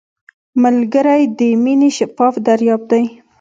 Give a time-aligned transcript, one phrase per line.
[0.63, 3.03] ملګری د مینې شفاف دریاب دی